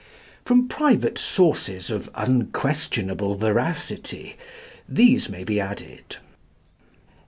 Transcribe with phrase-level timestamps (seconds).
[0.45, 4.35] From private sources of unquestionable veracity,
[4.89, 6.15] these may be added.